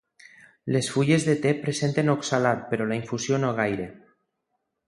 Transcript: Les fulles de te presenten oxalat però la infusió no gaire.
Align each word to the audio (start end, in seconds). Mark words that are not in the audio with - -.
Les 0.75 0.87
fulles 0.93 1.25
de 1.27 1.35
te 1.43 1.51
presenten 1.67 2.09
oxalat 2.15 2.65
però 2.73 2.91
la 2.93 3.01
infusió 3.03 3.43
no 3.45 3.55
gaire. 3.63 3.87